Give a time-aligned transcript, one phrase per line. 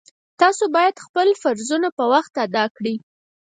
[0.41, 2.95] تاسو باید خپل فرضونه په وخت ادا کړئ